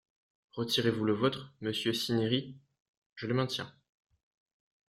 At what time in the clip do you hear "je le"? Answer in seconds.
3.13-3.35